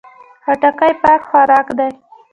[0.45, 1.89] خټکی پاک خوراک دی.